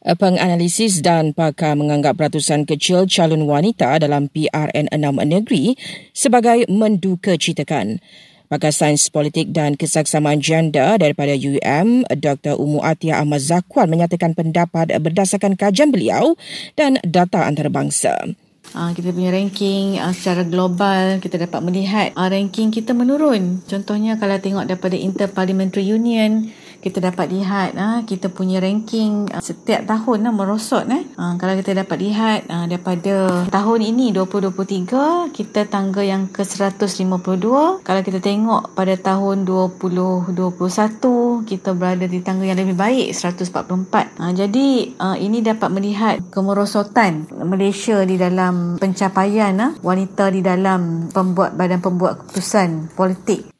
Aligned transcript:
Penganalisis 0.00 1.04
dan 1.04 1.36
pakar 1.36 1.76
menganggap 1.76 2.16
ratusan 2.16 2.64
kecil 2.64 3.04
calon 3.04 3.44
wanita 3.44 4.00
dalam 4.00 4.32
PRN 4.32 4.88
6 4.88 4.96
negeri 5.28 5.76
sebagai 6.16 6.64
menduka 6.72 7.36
citakan. 7.36 8.00
Pakar 8.48 8.72
Sains 8.72 9.12
Politik 9.12 9.52
dan 9.52 9.76
Kesaksamaan 9.76 10.40
Gender 10.40 10.96
daripada 10.96 11.36
UM, 11.36 12.02
Dr. 12.16 12.56
Umu 12.56 12.80
Atia 12.80 13.20
Ahmad 13.20 13.44
Zakwan 13.44 13.92
menyatakan 13.92 14.32
pendapat 14.32 14.90
berdasarkan 14.90 15.54
kajian 15.54 15.92
beliau 15.92 16.32
dan 16.80 16.96
data 17.04 17.44
antarabangsa. 17.44 18.32
Uh, 18.70 18.90
kita 18.96 19.10
punya 19.10 19.34
ranking 19.34 19.98
uh, 19.98 20.14
secara 20.14 20.46
global 20.46 21.18
kita 21.18 21.42
dapat 21.42 21.60
melihat 21.60 22.14
uh, 22.16 22.30
ranking 22.30 22.72
kita 22.72 22.96
menurun. 22.96 23.62
Contohnya 23.68 24.16
kalau 24.16 24.38
tengok 24.38 24.64
daripada 24.64 24.94
Interparliamentary 24.94 25.86
Union 25.90 26.48
kita 26.80 27.12
dapat 27.12 27.28
lihat 27.28 27.76
ha, 27.76 28.00
kita 28.08 28.32
punya 28.32 28.56
ranking 28.58 29.28
uh, 29.28 29.44
setiap 29.44 29.84
tahun 29.84 30.24
lah, 30.24 30.32
merosot 30.32 30.88
eh. 30.88 31.04
Ha, 31.20 31.36
kalau 31.36 31.52
kita 31.60 31.76
dapat 31.76 32.00
lihat 32.00 32.48
uh, 32.48 32.64
daripada 32.64 33.44
tahun 33.52 33.80
ini 33.84 34.16
2023 34.16 35.36
kita 35.36 35.68
tangga 35.68 36.00
yang 36.00 36.32
ke 36.32 36.40
152 36.40 37.84
kalau 37.84 38.00
kita 38.00 38.18
tengok 38.18 38.72
pada 38.72 38.96
tahun 38.96 39.44
2021 39.44 41.44
kita 41.44 41.70
berada 41.76 42.08
di 42.08 42.18
tangga 42.24 42.48
yang 42.48 42.56
lebih 42.56 42.80
baik 42.80 43.12
144 43.12 44.16
ha, 44.16 44.32
jadi 44.32 44.68
uh, 44.96 45.16
ini 45.20 45.44
dapat 45.44 45.68
melihat 45.68 46.16
kemerosotan 46.32 47.28
Malaysia 47.44 48.00
di 48.08 48.16
dalam 48.16 48.80
pencapaian 48.80 49.52
uh, 49.60 49.70
wanita 49.84 50.32
di 50.32 50.40
dalam 50.40 51.12
pembuat 51.12 51.60
badan 51.60 51.84
pembuat 51.84 52.24
keputusan 52.24 52.96
politik 52.96 53.59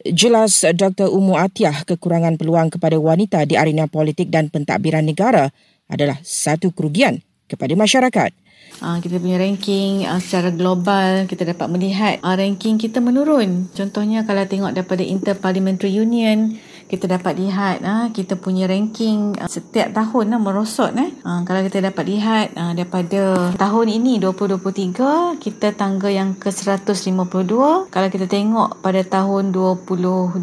Jelas 0.00 0.64
Dr. 0.64 1.12
Umu 1.12 1.36
Atiah 1.36 1.84
kekurangan 1.84 2.40
peluang 2.40 2.72
kepada 2.72 2.96
wanita 2.96 3.44
di 3.44 3.60
arena 3.60 3.84
politik 3.84 4.32
dan 4.32 4.48
pentadbiran 4.48 5.04
negara 5.04 5.52
adalah 5.92 6.16
satu 6.24 6.72
kerugian 6.72 7.20
kepada 7.44 7.76
masyarakat. 7.76 8.32
Uh, 8.80 8.96
kita 9.04 9.20
punya 9.20 9.36
ranking 9.36 10.08
uh, 10.08 10.16
secara 10.16 10.48
global 10.48 11.28
kita 11.28 11.44
dapat 11.44 11.68
melihat 11.68 12.16
uh, 12.24 12.32
ranking 12.32 12.80
kita 12.80 12.96
menurun. 12.96 13.68
Contohnya 13.76 14.24
kalau 14.24 14.40
tengok 14.48 14.72
daripada 14.72 15.04
Interparliamentary 15.04 16.00
Union 16.00 16.56
kita 16.90 17.06
dapat 17.06 17.38
lihat 17.38 17.86
ha, 17.86 18.10
kita 18.10 18.34
punya 18.34 18.66
ranking 18.66 19.38
uh, 19.38 19.46
setiap 19.46 19.94
tahun 19.94 20.34
lah, 20.34 20.42
merosot 20.42 20.90
eh. 20.98 21.14
Ha, 21.22 21.46
kalau 21.46 21.62
kita 21.62 21.86
dapat 21.86 22.04
lihat 22.10 22.50
uh, 22.58 22.74
daripada 22.74 23.54
tahun 23.54 23.86
ini 24.02 24.18
2023 24.18 25.38
kita 25.38 25.70
tangga 25.78 26.10
yang 26.10 26.34
ke 26.34 26.50
152 26.50 27.94
kalau 27.94 28.08
kita 28.10 28.26
tengok 28.26 28.82
pada 28.82 29.06
tahun 29.06 29.54
2021 29.54 30.42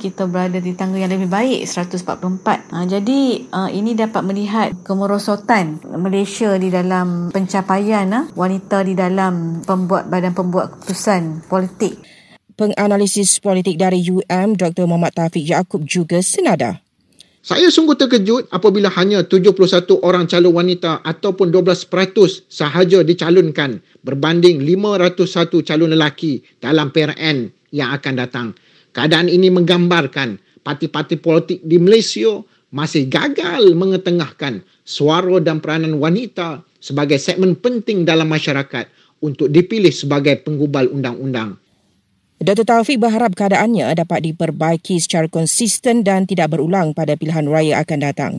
kita 0.00 0.24
berada 0.24 0.56
di 0.56 0.72
tangga 0.72 1.04
yang 1.04 1.12
lebih 1.12 1.28
baik 1.28 1.68
144 1.68 2.72
ha, 2.72 2.88
jadi 2.88 3.20
uh, 3.52 3.68
ini 3.68 3.92
dapat 3.92 4.24
melihat 4.24 4.72
kemerosotan 4.88 5.84
Malaysia 6.00 6.56
di 6.56 6.72
dalam 6.72 6.95
pencapaian 7.34 8.06
uh, 8.14 8.24
wanita 8.32 8.86
di 8.86 8.94
dalam 8.96 9.60
pembuat 9.66 10.08
badan 10.08 10.32
pembuat 10.32 10.78
keputusan 10.78 11.44
politik 11.50 11.98
penganalisis 12.56 13.36
politik 13.38 13.76
dari 13.76 14.00
UM 14.00 14.56
Dr. 14.56 14.88
Muhammad 14.88 15.12
Taufik 15.12 15.44
Yaakob 15.44 15.84
juga 15.84 16.24
senada. 16.24 16.80
Saya 17.46 17.70
sungguh 17.70 17.94
terkejut 17.94 18.50
apabila 18.50 18.90
hanya 18.98 19.22
71 19.22 20.02
orang 20.02 20.26
calon 20.26 20.50
wanita 20.50 20.98
ataupun 21.06 21.54
12% 21.54 21.86
sahaja 22.50 23.06
dicalonkan 23.06 23.78
berbanding 24.02 24.66
501 24.66 25.62
calon 25.62 25.94
lelaki 25.94 26.42
dalam 26.58 26.90
PRN 26.90 27.54
yang 27.70 27.94
akan 27.94 28.14
datang. 28.18 28.48
Keadaan 28.90 29.30
ini 29.30 29.54
menggambarkan 29.54 30.42
parti-parti 30.66 31.22
politik 31.22 31.62
di 31.62 31.78
Malaysia 31.78 32.42
masih 32.74 33.06
gagal 33.06 33.72
mengetengahkan 33.74 34.62
suara 34.82 35.38
dan 35.38 35.62
peranan 35.62 35.98
wanita 35.98 36.66
sebagai 36.82 37.18
segmen 37.18 37.54
penting 37.58 38.06
dalam 38.06 38.26
masyarakat 38.26 38.90
untuk 39.22 39.48
dipilih 39.50 39.90
sebagai 39.90 40.38
penggubal 40.42 40.90
undang-undang. 40.90 41.56
Dr. 42.36 42.68
Taufik 42.68 43.00
berharap 43.00 43.32
keadaannya 43.32 43.96
dapat 43.96 44.28
diperbaiki 44.28 45.00
secara 45.00 45.24
konsisten 45.24 46.04
dan 46.04 46.28
tidak 46.28 46.52
berulang 46.52 46.92
pada 46.92 47.16
pilihan 47.16 47.48
raya 47.48 47.80
akan 47.80 47.98
datang. 48.04 48.32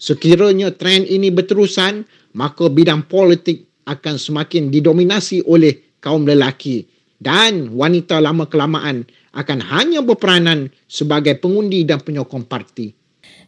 Sekiranya 0.00 0.72
trend 0.72 1.04
ini 1.12 1.28
berterusan, 1.28 2.08
maka 2.32 2.72
bidang 2.72 3.04
politik 3.04 3.68
akan 3.84 4.16
semakin 4.16 4.72
didominasi 4.72 5.44
oleh 5.44 5.76
kaum 6.00 6.24
lelaki 6.24 6.88
dan 7.20 7.76
wanita 7.76 8.16
lama 8.16 8.48
kelamaan 8.48 9.04
akan 9.36 9.58
hanya 9.60 10.00
berperanan 10.00 10.72
sebagai 10.88 11.36
pengundi 11.36 11.84
dan 11.84 12.00
penyokong 12.00 12.48
parti. 12.48 13.03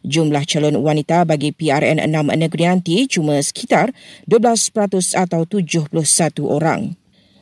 Jumlah 0.07 0.47
calon 0.47 0.79
wanita 0.79 1.27
bagi 1.27 1.51
PRN 1.51 1.99
6 1.99 2.33
negeri 2.37 2.63
nanti 2.63 3.07
cuma 3.11 3.37
sekitar 3.41 3.91
12% 4.29 5.17
atau 5.17 5.43
71 5.43 5.93
orang. 6.47 6.95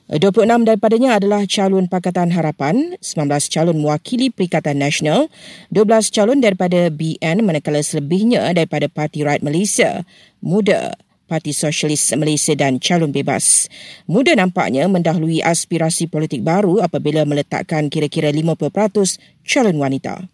26 0.05 0.45
daripadanya 0.69 1.17
adalah 1.17 1.49
calon 1.49 1.89
Pakatan 1.89 2.29
Harapan, 2.29 2.93
19 3.01 3.49
calon 3.49 3.77
mewakili 3.81 4.29
Perikatan 4.29 4.77
Nasional, 4.77 5.33
12 5.73 6.13
calon 6.13 6.37
daripada 6.45 6.93
BN 6.93 7.41
manakala 7.41 7.81
selebihnya 7.81 8.53
daripada 8.53 8.85
Parti 8.85 9.25
Rakyat 9.25 9.41
Malaysia, 9.41 10.05
Muda, 10.45 10.93
Parti 11.25 11.51
Sosialis 11.51 12.13
Malaysia 12.13 12.53
dan 12.53 12.77
calon 12.77 13.09
bebas. 13.09 13.65
Muda 14.05 14.37
nampaknya 14.37 14.85
mendahului 14.85 15.41
aspirasi 15.41 16.05
politik 16.05 16.45
baru 16.45 16.85
apabila 16.85 17.25
meletakkan 17.25 17.89
kira-kira 17.89 18.29
50% 18.29 19.17
calon 19.41 19.77
wanita. 19.81 20.29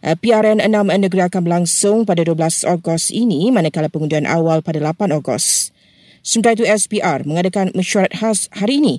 Eh, 0.00 0.16
PRN 0.16 0.64
6 0.64 0.96
negeri 0.96 1.28
akan 1.28 1.40
berlangsung 1.44 2.08
pada 2.08 2.24
12 2.24 2.64
Ogos 2.64 3.12
ini 3.12 3.52
manakala 3.52 3.92
pengundian 3.92 4.24
awal 4.24 4.64
pada 4.64 4.80
8 4.80 5.12
Ogos. 5.12 5.76
Sementara 6.24 6.56
itu 6.56 6.64
SPR 6.64 7.28
mengadakan 7.28 7.72
mesyuarat 7.76 8.12
khas 8.16 8.48
hari 8.52 8.80
ini 8.80 8.94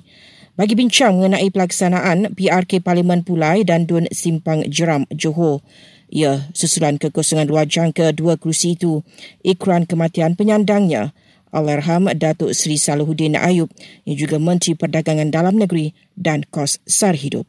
bagi 0.54 0.78
bincang 0.78 1.18
mengenai 1.18 1.48
pelaksanaan 1.50 2.38
PRK 2.38 2.84
Parlimen 2.84 3.26
Pulai 3.26 3.66
dan 3.66 3.88
Dun 3.88 4.06
Simpang 4.14 4.62
Jeram 4.70 5.08
Johor. 5.10 5.58
Ya, 6.12 6.44
susulan 6.52 7.00
kekosongan 7.00 7.48
dua 7.48 7.64
jangka 7.64 8.12
dua 8.12 8.36
kerusi 8.36 8.76
itu, 8.76 9.00
ikran 9.40 9.88
kematian 9.88 10.36
penyandangnya, 10.36 11.16
Allahyarham 11.52 12.08
Datuk 12.16 12.56
Seri 12.56 12.80
Salahuddin 12.80 13.36
Ayub 13.36 13.68
yang 14.08 14.16
juga 14.16 14.40
Menteri 14.40 14.72
Perdagangan 14.72 15.28
Dalam 15.28 15.60
Negeri 15.60 15.92
dan 16.16 16.48
Kos 16.48 16.80
Sar 16.88 17.14
Hidup. 17.14 17.44